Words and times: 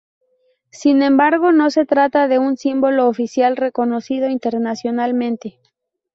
Sin 0.71 1.03
embargo 1.03 1.51
no 1.51 1.69
se 1.69 1.85
trata 1.85 2.27
de 2.27 2.39
un 2.39 2.57
símbolo 2.57 3.07
oficial 3.07 3.55
reconocido 3.55 4.29
internacionalmente. 4.29 5.59